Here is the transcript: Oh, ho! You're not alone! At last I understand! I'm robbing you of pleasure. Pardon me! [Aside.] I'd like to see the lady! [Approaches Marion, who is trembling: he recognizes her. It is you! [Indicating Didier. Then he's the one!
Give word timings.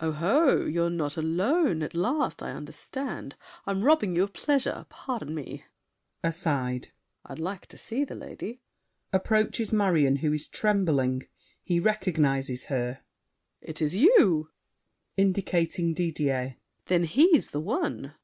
Oh, 0.00 0.12
ho! 0.12 0.66
You're 0.66 0.88
not 0.88 1.16
alone! 1.16 1.82
At 1.82 1.96
last 1.96 2.44
I 2.44 2.52
understand! 2.52 3.34
I'm 3.66 3.82
robbing 3.82 4.14
you 4.14 4.22
of 4.22 4.32
pleasure. 4.32 4.86
Pardon 4.88 5.34
me! 5.34 5.64
[Aside.] 6.22 6.92
I'd 7.24 7.40
like 7.40 7.66
to 7.66 7.76
see 7.76 8.04
the 8.04 8.14
lady! 8.14 8.60
[Approaches 9.12 9.72
Marion, 9.72 10.14
who 10.22 10.32
is 10.32 10.46
trembling: 10.46 11.26
he 11.60 11.80
recognizes 11.80 12.66
her. 12.66 13.00
It 13.60 13.82
is 13.82 13.96
you! 13.96 14.50
[Indicating 15.16 15.92
Didier. 15.92 16.54
Then 16.86 17.02
he's 17.02 17.48
the 17.48 17.58
one! 17.60 18.14